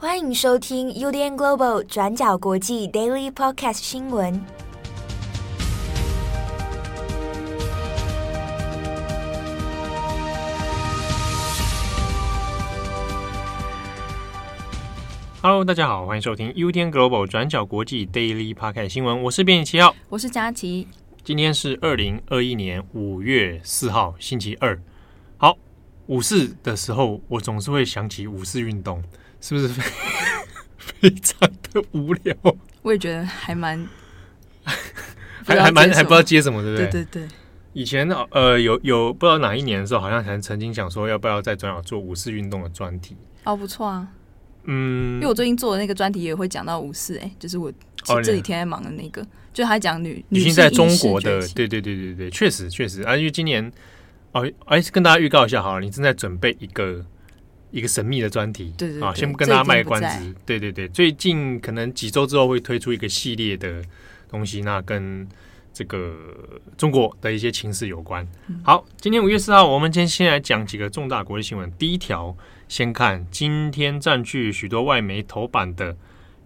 [0.00, 4.40] 欢迎收听 UDN Global 转角国际 Daily Podcast 新闻。
[15.42, 19.24] Hello，大家好，欢迎收听 UDN Global 转角国际 Daily Podcast 新闻。
[19.24, 20.86] 我是编辑七号，我是佳琪。
[21.24, 24.80] 今天是二零二一年五月四号，星期二。
[25.38, 25.58] 好，
[26.06, 29.02] 五四的时候，我总是会想起五四运动，
[29.40, 29.82] 是不是非
[31.08, 32.34] 非常的无聊？
[32.82, 33.86] 我也觉得还蛮，
[35.44, 36.86] 还还蛮还不知道接什么，对不对？
[36.90, 37.28] 对对对。
[37.74, 43.16] 以前呃，有有不知道哪一年的时候，好像还曾经想说，要不要再转角做五四运动的专题？
[43.44, 44.08] 哦，不错啊。
[44.64, 47.72] 嗯，因为我最近做的那个专题也会讲到五四，哎，就是我
[48.22, 53.70] 这几天在忙的那个，哦、就还讲女女性在中国的，对对对对对，确实确实啊，因为今年
[54.32, 57.04] 哦，哎，跟大家预告一下好了，你正在准备一个
[57.70, 63.82] 一个神秘的专题，对对，对，啊，先不跟大家卖关子，对对对，最近可能几周之后会推出一个系列的
[64.28, 65.26] 东西，那跟
[65.72, 66.16] 这个
[66.76, 68.26] 中国的一些情势有关。
[68.48, 72.36] 嗯、好，今天五月四号，我们先先来讲几个重大国际新闻，第一条。
[72.68, 75.96] 先看今天占据许多外媒头版的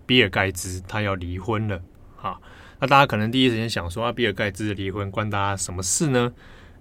[0.07, 1.83] 比尔盖茨，他要离婚了。
[2.15, 2.41] 好，
[2.79, 6.33] 那大家可能第一时间想说啊，比尔盖茨离婚关大家什么事呢？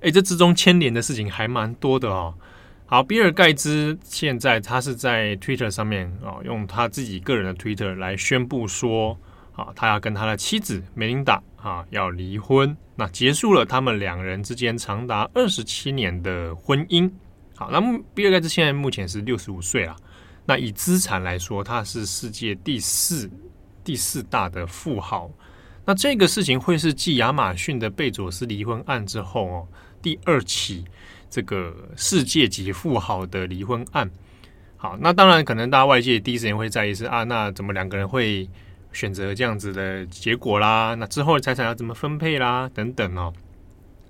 [0.01, 2.35] 诶，这之中牵连的事情还蛮多的哦。
[2.93, 9.17] 好，比尔盖茨现在他是在 Twitter 上面啊，用他自己个人的 Twitter 来宣布说
[9.53, 17.09] 啊，他要跟他的妻子梅琳达啊要离婚，那结束了他们两人之间长达二十七年的婚姻。
[17.55, 17.79] 好，那
[18.13, 19.95] 比尔盖茨现在目前是六十五岁了。
[20.45, 23.31] 那以资产来说，他是世界第四
[23.85, 25.31] 第四大的富豪。
[25.85, 29.67] 那这个事情会是继亚马逊的贝佐斯离婚案之后哦，
[30.01, 30.83] 第二起
[31.31, 34.07] 这个世界级富豪的离婚案。
[34.77, 38.49] 好，那当然可能大家外界第一时间会在意是啊，那怎么两个人会
[38.91, 40.93] 选择这样子的结果啦？
[40.95, 42.69] 那之后的财产要怎么分配啦？
[42.73, 43.31] 等等哦。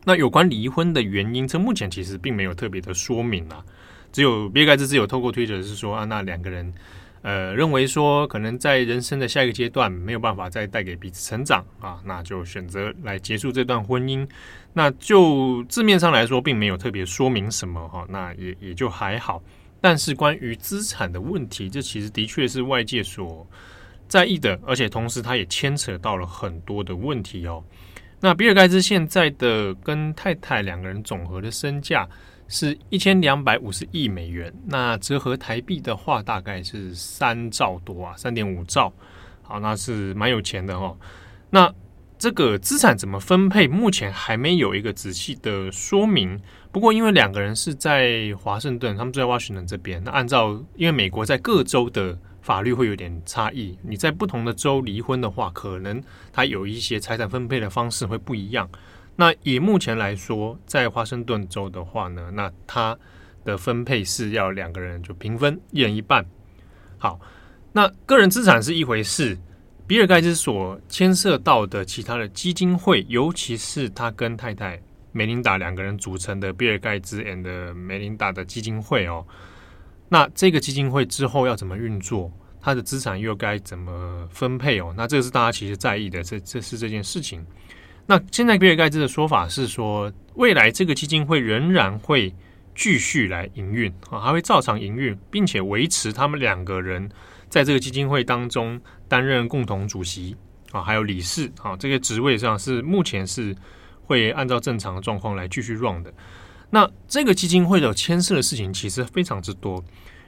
[0.03, 3.63] 那有关离婚的原因，这目前其实并没有特别的说明啊。
[4.11, 6.73] 只有比尔盖茨只有透过推特是说啊，那两个人
[7.21, 14.27] 呃认为说，可能在人生的下一个阶段没有办法再带给彼此成长啊，那就选择来结束这段婚姻。
[14.73, 19.41] 那就字面上来说，并没有特别说明什么哈，那也也就还好。
[19.79, 23.45] 但是关于资产的问题，这其实的确是外界所
[24.07, 27.63] 在意的，而且同时它也牵扯到了很多的问题哦。
[28.19, 32.07] 那比尔盖茨现在的跟太太两个人总和的身价
[32.51, 38.93] 是一千两百五十亿美元，那折合台币的话大概是三兆多啊，三点五兆。
[39.41, 40.95] 好，那是蛮有钱的哦。
[41.49, 41.73] 那
[42.19, 46.39] 这个资产怎么分配，目前还没有一个仔细的说明。
[46.71, 52.19] 不过因为两个人是在华盛顿，他们住在华盛顿这边，那按照因为美国在各州的。
[52.41, 56.01] 法律会有点差异，你在不同的州离婚的话，可能
[56.33, 58.67] 他有一些财产分配的方式会不一样。
[59.21, 62.97] 那以目前来说，在华盛顿州的话呢，那它
[63.45, 66.25] 的分配是要两个人就平分，一人一半。
[66.97, 67.21] 好，
[67.71, 69.37] 那个人资产是一回事，
[69.85, 79.23] 比尔盖茨所牵涉到的其他的基金会，尤其是他跟太太梅琳达两个人组成的比尔盖茨 and 梅琳达的基金会哦。
[80.09, 82.31] 那这个基金会之后要怎么运作？
[82.59, 84.91] 它的资产又该怎么分配哦？
[84.97, 87.45] 那这个是大家其实在意的，这这是这件事情。
[88.11, 92.35] 那现在比尔盖茨的说法是说，未来这个基金会仍然会
[92.75, 97.09] 继续来营运啊，还会照常营运，并且维持他们两个人
[97.47, 98.77] 在这个基金会当中
[99.07, 100.35] 担任共同主席
[100.73, 103.55] 啊，还有理事啊，这个职位上是目前是
[104.03, 106.13] 会按照正常的状况来继续 run 的。
[106.69, 109.81] 那这个基金会的牵涉的事情其实非常之多，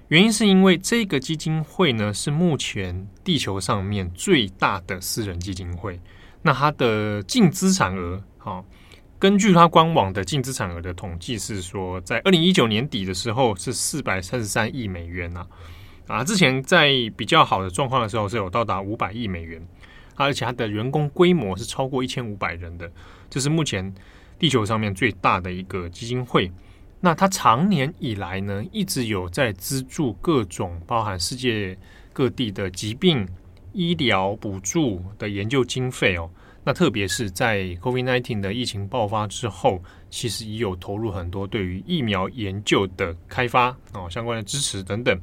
[0.08, 6.00] 原因是因为这个基金会呢是目前地球上面最大的私人基金会，
[6.44, 8.64] 那它的净资产额，好，
[9.18, 15.48] 根据它官网的净资产额的统计是说，在二零一九年底的时候是四百三十三亿美元呐，
[16.06, 19.66] 啊，之前在比较好的状况的时候是有到达五百亿美元，
[20.16, 22.92] 而且它的员工规模是超过一千五百人的，
[23.30, 23.92] 这是目前。
[24.40, 26.52] 地球上面最大的一个基金会，
[27.00, 31.78] 那它长年以来呢，一直有在资助各种包含世界
[32.12, 33.26] 各地的疾病
[33.74, 36.30] 医疗补助的研究经费哦。
[36.64, 45.20] 那特别是在 COVID-19 的疫情爆发之后，其实也有投入很多对于疫苗研究的开发哦，相关的支持等等。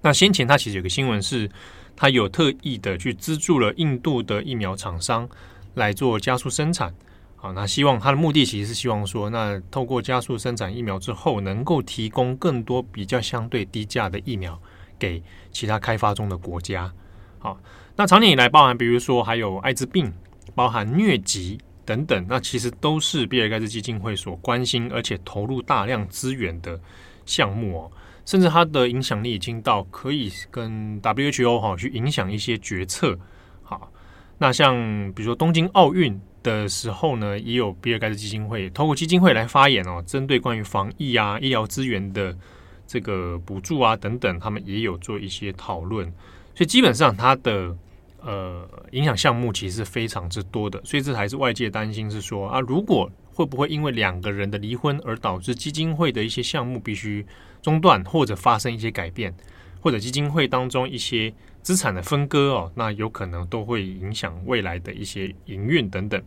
[0.00, 1.50] 那先前它其实有个新闻是，
[1.94, 5.28] 它有特意的去资助了印度的疫苗厂商
[5.74, 6.94] 来做加速生产。
[7.34, 14.58] 好，那希望他的目的其实是希望说，那透过加速生产疫苗之后，能够提供更多比较相对低价的疫苗
[14.98, 15.22] 给
[15.52, 16.90] 其他开发中的国家。
[17.38, 17.58] 好，
[17.96, 20.12] 那常年以来，包含比如说还有艾滋病、
[20.54, 26.80] 包含疟疾等等，那其实都是比尔盖茨基金会所关心而且投入大量资源的
[27.24, 27.92] 项目哦。
[28.24, 33.16] 甚至它的影响力已经到可以跟 WHO 哈去影响一些决策。
[33.62, 33.92] 好，
[34.38, 34.74] 那像
[35.14, 42.36] 比如说东京奥运的时候呢，也有比尔盖茨基金会透过基金会来发言哦，针对关于防疫啊、医疗资源的
[42.84, 46.12] 这个补助啊等等，他们也有做一些讨论。
[46.56, 47.76] 所以基本上它的
[48.20, 50.82] 呃影响项目其实是非常之多的。
[50.84, 57.24] 所以这还是外界担心是说啊，如果会不会因为两个人的离婚而导致基金会的一些项目必须
[57.60, 59.32] 中断或者发生一些改变，
[59.80, 61.30] 或者基金会当中一些
[61.60, 66.22] 资产的分割哦，那有可能都会影响未来的一些营运等等。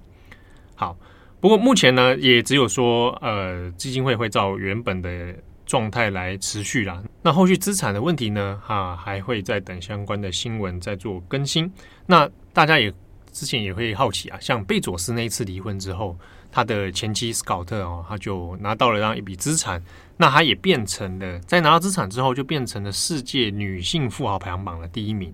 [0.75, 0.95] 好，
[1.39, 5.35] 不过目前呢，也只有说呃，基金会会照原本的
[5.69, 7.00] 状态来持续啦。
[7.21, 11.71] 那后续资产的问题呢，哈、还会再等相关的新闻再做更新。
[12.07, 12.92] 那大家也
[13.31, 16.18] 之前也会好奇啊，像贝佐斯那一次离婚之后，
[16.51, 19.80] 他的前妻斯考特哦，他就拿到了这样一笔资产。
[20.18, 25.31] 那他也变成了，在拿到资产之后，就变成了世界女性富豪排行榜的第一名。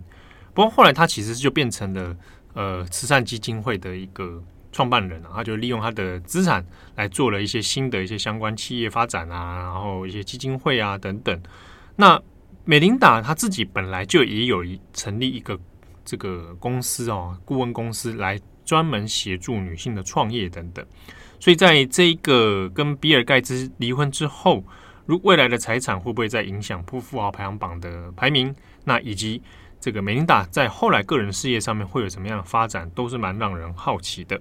[0.53, 2.15] 不过后来他其实就变成了
[2.53, 4.43] 呃慈善基金会的一个
[4.75, 11.41] 创办人啊，他就利用他的资产来做了一些新的一些相关企业发展啊，然后一些基金会啊等等。
[11.95, 12.21] 那
[12.65, 15.57] 美琳达他自己本来就也有一成立一个
[16.03, 20.85] 这个公司哦，顾问公司来专门协助女性的创业等等。
[21.39, 24.61] 所以，在这一个跟比尔盖茨离婚之后，
[25.05, 28.53] 如未来的财产会不会再影响富富豪排行榜的排名？
[28.83, 29.41] 那以及
[29.79, 34.37] 这个美琳达在后来个人事业上面会有什么样的发展，都是蛮让人好奇的。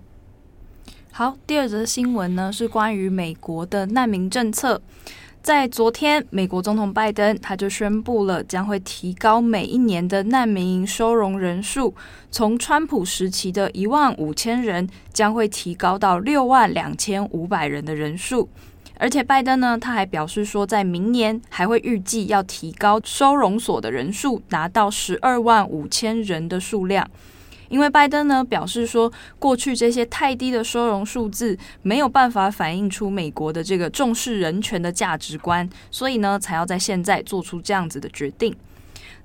[1.17, 4.83] 好，第二则新闻呢是关于美国的难民政策。
[5.41, 11.95] 在昨天，美国总统拜登他就宣布了，将会提高每一年的难民营收容人数，
[12.33, 18.49] 从川普时期的一万五千人，将会提高到六万两千五百人的人数。
[18.99, 27.09] 而且，拜登呢，他还表示说，在明年还会预计要提高收容所的人数，达到十二万五千人的数量。
[27.69, 38.55] 因为拜登呢表示说，过去这些太低的收容数字没有办法反映出美国的这个重视人权的价值观，所以呢才要在现在做出这样子的决定。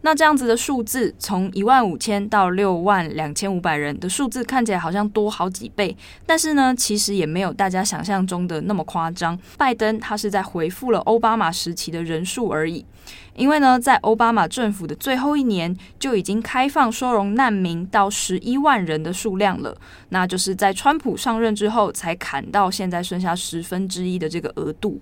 [0.02, 9.38] 那这样子的数字从一万五千到六万两千五百人的数字看起来好像多好几倍，但是呢其实也没有大家想象中的那么夸张。
[9.58, 12.86] 拜登他是在回复了奥巴马时期的人数而已。
[13.36, 19.76] 因为呢，在奥巴马政府的最后一年就已经开放收容难民到十一万人的数量了，
[20.10, 25.00] 那就是在川普上任之后才砍到现在剩下十分之一的这个额度。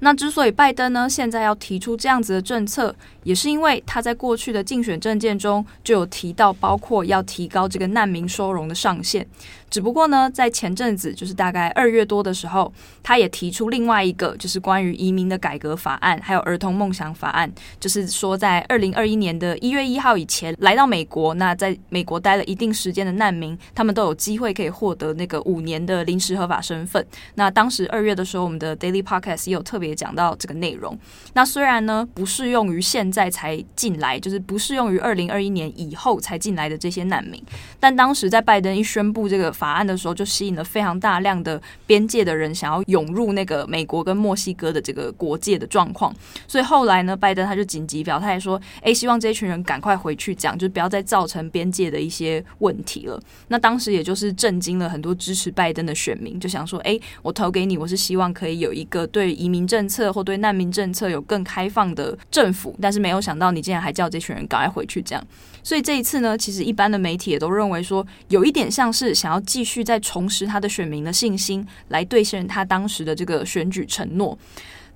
[0.00, 9.26] 那之所以拜登呢现在要提出这样子的政策，也是因为他在过去的竞选政见中就有提到，包括要提高这个难民收容的上限。
[9.70, 27.04] 只不过呢，在前阵子，就是大概二月多的时候，他也提出另外一个，就是关于移民的改革法案，还有儿童梦想法案，就是说在二零二一年的一月一号以前来到美国，那在美国待了一定时间的难民，他们都有机会可以获得那个五年的临时合法身份。
[27.34, 30.98] 那当时二月的时候，我们的 Daily Podcast 也有特别也讲到这个内容。
[31.34, 37.42] 那虽然呢，不适用于现在才进来，就是不适用于二零二一年以后才进来的这些难民，
[37.78, 46.14] 但当时在拜登一宣布这个法案的时候，就吸引了非常大量的边界的人想要涌入那个美国跟墨西哥的这个国界的状况，
[46.46, 65.26] 所以后来呢，拜登他就紧急表态说：“诶，希望这群人赶快回去讲，就不要再造成边界的一些问题了。”那当时也就是震惊了很多支持拜登的选民，就想说：“诶，我投给你，我是希望可以有一个对移民政策或对难民政策有更开放的政府，但是没有想到你竟然还叫这群人赶快回去这样。”
[65.64, 74.38] 所以这一次呢，其实一般的媒体也都认为说，有一点像是想要继续再重拾他的选民的信心，来兑现他当时的这个选举承诺。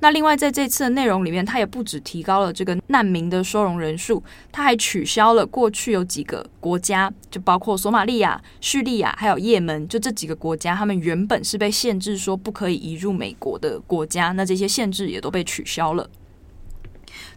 [0.00, 16.08] 那另外在这次的内容里面，他也不止提高了这个难民的收容人数，他还取消了过去有几个国家，就包括索马利亚、叙利亚还有也门，就这几个国家，他们原本是被限制说不可以移入美国的国家，那这些限制也都被取消了。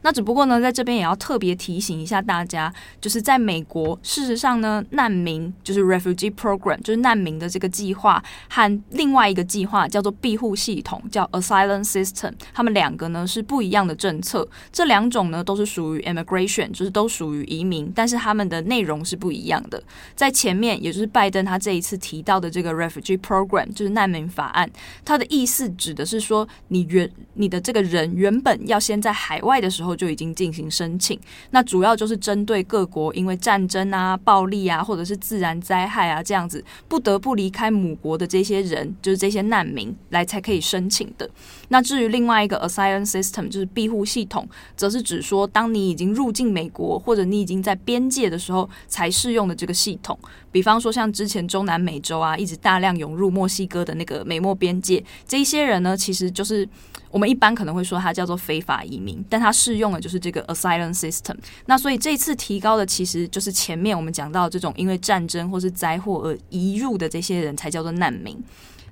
[0.04, 14.48] 那只不过呢，在这边也要特别提醒一下大家，就是在美国，事实上呢，难民就是 refugee program，就是难民的这个计划和另外一个计划叫做庇护系统，叫 asylum system，他们两个呢是不一样的政策。
[14.72, 19.82] 这两种呢都是属于 immigration，就是都属于移民，但是他们的内容是不一样的。
[20.16, 24.68] 在前面，也就是拜登他这一次提到的这个 refugee program，就是难民法案，
[25.06, 29.91] 它的意思指的是说，你原你的这个人原本要先在海外的时候。
[29.96, 31.20] 就已经进行申请。
[31.52, 41.30] 那主要就是针对各国因为战争啊、暴力啊，或者是自然灾害啊这样子不得不离开母国的这些人，就是这些难民来才可以申请的。
[41.72, 50.20] 那至于另外一个 asylum system，就是庇护系统，则是指说当你已经入境美国，或者你已经在边界的时候才适用的这个系统。
[50.52, 56.68] 比方说像之前中南美洲啊，一直大量涌入墨西哥的那个美墨边界，这一些人呢，其实就是
[57.10, 61.38] 我们一般可能会说它叫做非法移民，但它适用的就是这个 asylum system。
[61.68, 68.38] 那所以这次提高的其实就是前面我们讲到这种因为战争或是灾祸而移入的这些人才叫做难民。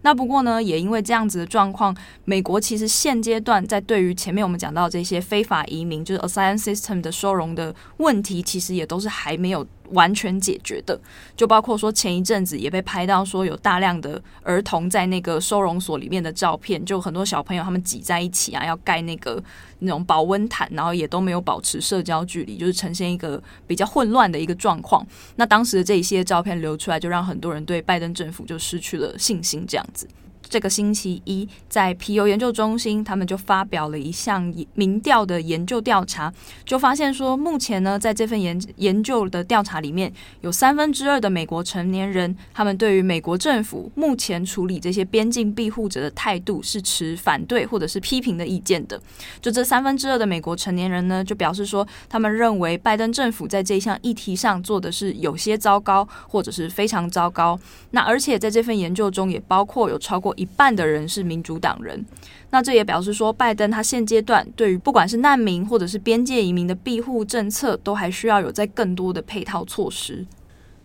[0.02, 11.00] 那不过呢，也因为这样子的状况，美国其实现阶段在对于前面我们讲到这些非法移民，就是 asylum system 的收容的问题，其实也都是还没有完全解决的。
[11.36, 19.42] 就包括说前一阵子也被拍到说有大量的儿童在那个收容所里面的照片，就很多小朋友他们挤在一起啊，要盖那个
[19.80, 25.06] 那种保温毯，然后也都没有保持社交距离，就是呈现一个比较混乱的一个状况。
[25.36, 30.08] 那当时的这一些照片流出来，就让很多人对拜登政府就失去了信心，这样子。
[30.50, 36.34] 这个星期一，在皮尤研究中心，他们就发表了一项民调的研究调查，
[36.66, 49.00] 就发现说，目前呢，在这份研研究的调查里面，有三分之二的美国成年人，他们对于美国政府目前处理这些边境庇护者的态度是持反对或者是批评的意见的。
[49.40, 57.60] 就这三分之二的美国成年人呢，就表示说，他们认为拜登政府在这一项议题上做的是有些糟糕，或者是非常糟糕。
[57.92, 62.06] 那而且在这份研究中，也包括有超过一半的人是民主党人，
[62.52, 70.26] 那这也表示说，拜登他现阶段对于不管是难民或者是边界移民的庇护政策，都还需要有在更多的配套措施。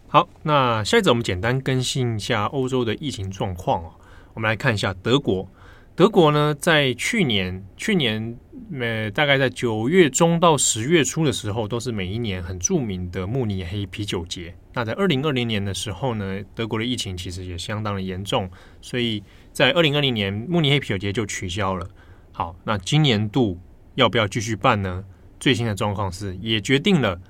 [0.08, 3.92] 好，那下一则我们简单更新一下欧洲的疫情状况哦。
[4.34, 5.48] 我们来看一下德国，
[5.94, 8.36] 德国呢在去年去年
[8.72, 14.54] 呃大概在九月中到十月初的时候，都是每一年很著名的慕尼黑啤酒节。
[14.72, 19.22] 那在二零二零年的时候呢，德国的疫情其实也相当的严重，所以。
[19.54, 21.88] 在二零二零年，慕尼黑啤酒节就取消了。
[22.32, 23.56] 好，那今年度
[23.94, 25.04] 要不要继续办呢？
[25.38, 27.20] 最新的状况是，也决定了，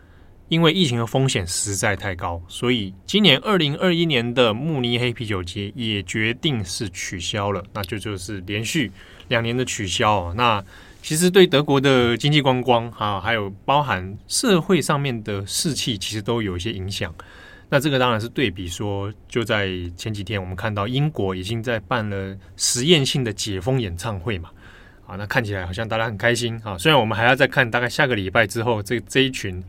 [0.48, 7.62] 因为疫情的风险实在太高，所以今年二零二一年的慕尼黑啤酒节也决定是取消了。
[7.74, 8.90] 那就就是连续
[9.28, 10.32] 两年的取消。
[10.32, 10.64] 那
[11.02, 17.14] 其实对德国的经济观光啊，还有包含社会上面的士气，其实都有一些影响。
[17.74, 24.48] 那这个当然是对比说，就在前几天，我们看到英国已经在办了实验性的解封演唱会嘛，
[25.08, 26.78] 啊，那看起来好像大家很开心啊。
[26.78, 29.60] 虽然我们还要再看大概下个礼拜之后，这这一群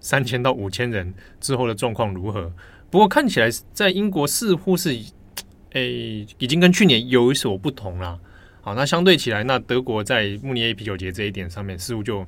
[0.00, 2.50] 三千到五千人之后的状况如何，
[2.88, 4.98] 不过看起来在英国似乎是，
[5.72, 8.18] 诶，已经跟去年有所不同了。
[8.62, 12.24] 好，那相对起来，那德国在慕尼黑啤酒节这一点上面似乎就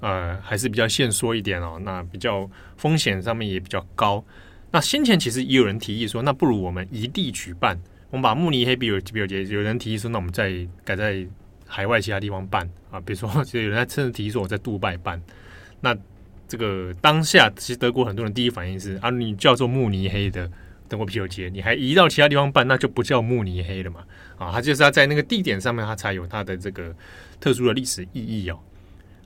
[0.00, 4.24] 呃还是比较限缩一点哦，那比较风险上面也比较高。
[4.72, 7.76] 那先前其实也有人提议说，那不如我们异地举办，
[8.10, 10.52] 我们把慕尼黑啤酒啤酒节，有人提议说，那我们再
[10.84, 11.26] 改在
[11.66, 15.20] 海外其他地方办啊，比如说，其实有人甚至提议说，我在杜拜办。
[15.80, 15.96] 那
[16.46, 20.48] 这个当下，其实德国很多人第一反应是啊，你叫做慕尼黑的
[20.88, 24.04] 德国啤酒节，你还移到其他地方办，那就不叫慕尼黑了嘛？
[24.38, 26.94] 啊，他就是要在那个地点上面，它才有它的这个
[27.40, 28.58] 特殊的历史意义哦。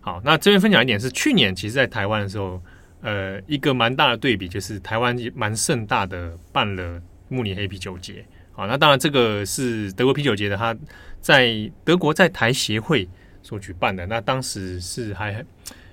[0.00, 2.62] 好，那这边分享一点是，去年其实在台湾的时候。
[3.04, 10.74] 呃，一个蛮大的对比就是台湾蛮盛大的办了慕尼黑啤酒节，好，那当然这个是德国啤酒节的，他
[11.20, 13.06] 在德国在台协会
[13.42, 15.44] 所举办的，那当时是还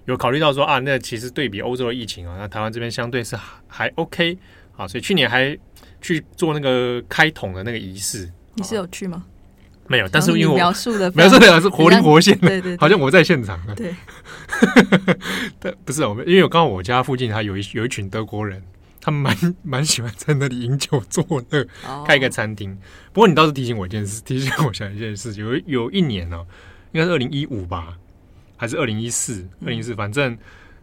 [0.05, 3.37] 有考虑到说啊，那其实对比欧洲的疫情啊，那台湾这边相对是
[3.67, 4.37] 还 OK，
[4.77, 5.57] 啊，所以去年还
[5.99, 9.25] 去做那个开桶的那个仪式，你是有去吗？
[9.87, 13.59] 没有，但是因为我描述的描述的是活灵活现的，对对，好像我在现场。
[13.75, 13.93] 对，
[15.59, 18.61] 但不是我们，因为我刚好我家附近还有一有一群德国人，
[18.99, 21.67] 他们蛮蛮喜欢在那里饮酒作乐，
[22.05, 22.77] 开一个餐厅。
[23.13, 26.45] 不过你倒是提醒我一件事， 提醒我想一件事，有有一年呢，
[26.91, 27.97] 应该是二零一五吧，
[28.57, 29.47] 还是二零一四？
[29.65, 30.37] 二零一四，反正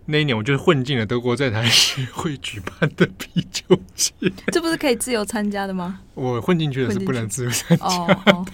[0.06, 4.12] 那一年我就混进了德国在台协会举办的啤酒节。
[4.52, 6.00] 这不是可以自由参加的吗？
[6.14, 8.44] 我混进去的是不能自由参加的。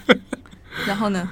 [0.87, 1.29] 然后呢？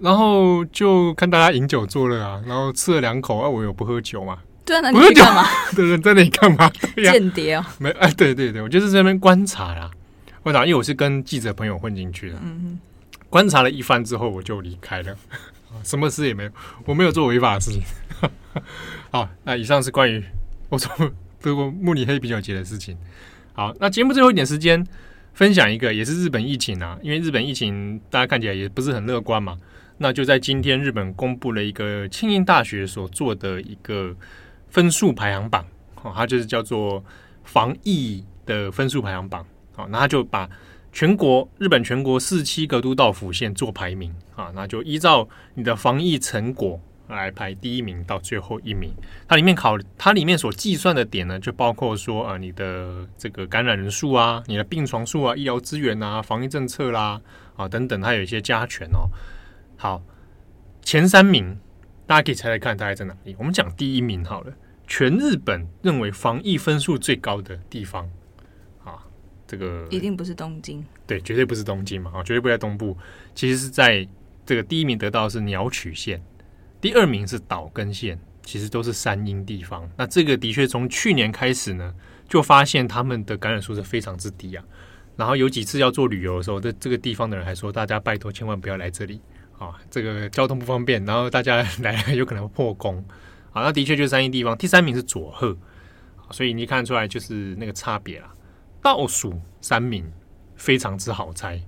[0.00, 4.38] 然后就看大家饮酒作乐啊，然后吃了两口啊，我有不喝酒嘛？
[4.64, 5.44] 对啊，那你去干嘛？
[5.76, 6.70] 对对，在那里干嘛？
[6.96, 7.64] 间谍哦？
[7.78, 9.90] 没哎，对对对，我就是在那边观察啦。
[10.42, 12.36] 观察，因为我是跟记者朋友混进去的。
[12.42, 12.80] 嗯嗯。
[13.28, 15.16] 观察了一番之后，我就离开了，
[15.84, 16.50] 什么事也没有，
[16.84, 17.82] 我没有做违法的事情。
[19.10, 20.24] 好，那以上是关于
[20.68, 22.96] 我从德国慕尼黑啤酒节的事情。
[23.52, 24.86] 好，那节目最后一点时间。
[25.32, 29.56] 分享一个也是日本疫情啊，因为日本疫情大家看起来也不是很乐观嘛。
[30.02, 34.16] 那就在今天，日本公布了一个庆应大学所做的一个
[34.70, 35.62] 分数排行榜，
[36.02, 37.04] 哦，它就是叫做
[37.44, 40.48] 防疫的分数排行榜，好，那它就把
[40.90, 48.90] 全国日本全国四七个都道府县做排名啊，那就依照你的防疫成果来排第一名到最后一名。
[49.28, 57.20] 它里面考，它里面所计算的点呢，就包括说啊，你的这个感染人数啊，你的病床数啊，医疗资源啊，防疫政策啦
[57.54, 59.10] 啊等等，它有一些加权哦。
[59.80, 60.02] 好，
[60.82, 61.58] 前三名
[62.06, 63.34] 大家可以猜猜看，大概在哪里？
[63.38, 64.52] 我们讲第一名好了。
[64.86, 68.06] 全日本认为防疫分数最高的地方
[68.84, 69.02] 啊，
[69.46, 72.94] 这个一定不是东京，对，绝对不是东京嘛，啊，绝对不在东部。
[73.34, 74.06] 其实是在
[74.44, 76.22] 这个第一名得到的是鸟取县，
[76.78, 79.90] 第二名是岛根县，其实都是山阴地方。
[79.96, 81.94] 那这个的确从去年开始呢，
[82.28, 84.62] 就发现他们的感染数是非常之低啊。
[85.16, 89.22] 然后有几次要做旅游的时候，这这个地方的人还说，大家拜托千万不要来这里。
[89.60, 93.04] 啊，这个交通不方便，然后大家来有可能破功。
[93.52, 94.56] 啊，那的确就是三一地方。
[94.56, 95.54] 第三名是佐贺，
[96.30, 98.32] 所以你看出来就是那个差别啦。
[98.80, 100.10] 倒数三名
[100.56, 101.60] 非常之好猜，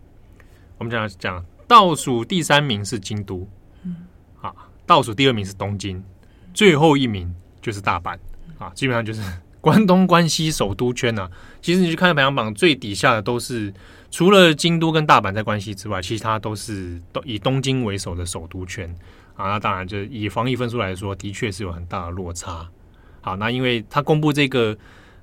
[0.79, 3.47] 我们讲讲倒数第三名是京都，
[3.83, 3.95] 嗯，
[4.41, 4.55] 啊，
[4.87, 6.03] 倒数第二名是东京，
[6.55, 8.17] 最后一名就是大阪，
[8.57, 9.21] 啊，基本上就是
[9.61, 11.31] 关东关西首都圈啊。
[11.61, 13.71] 其实你去看排行榜最底下的都是。
[14.13, 18.95] 除了京都跟大阪在关系之外，其他都是都以东京为首的首都圈
[19.35, 19.49] 啊。
[19.49, 22.69] 那当然，就以防疫分数来说，的确是有很大的落差。
[23.23, 24.77] 好，那因为他公布这个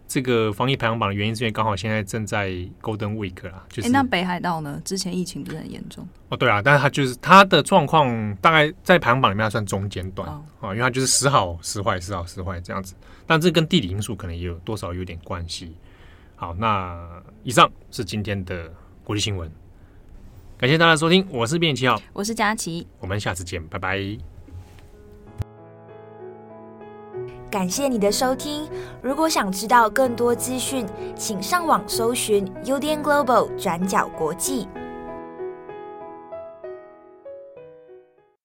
[0.08, 2.50] 这个防疫排行榜的原因，是因为刚好现在正在
[2.82, 3.64] Golden Week 啦。
[3.70, 4.82] 就是、欸、那北海道呢？
[4.84, 6.08] 之前疫情不是很严重？
[6.30, 12.96] 哦，对啊，但是他就是他的状况大概在排行榜里面算中间段啊、哦，因为他就是时好时坏，时好时坏这样子。
[13.28, 15.76] 但这跟地理因素可能也有多少有点关系。
[16.40, 18.72] 好，那以上是今天的
[19.04, 19.52] 国际新闻，
[20.58, 24.00] 感谢大家收听，我是编辑七号，我是佳琪，我们下次见，拜拜。
[27.52, 28.70] 感谢你的收听，
[29.02, 34.66] 如果想知道更多资讯，请上网搜寻 UDN Global 转角国际。